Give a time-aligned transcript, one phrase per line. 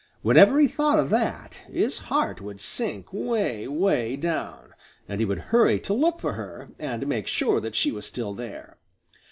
[0.23, 4.73] Whenever he thought of that, his heart would sink way, way down,
[5.07, 8.33] and he would hurry to look for her and make sure that she was still
[8.33, 8.77] there.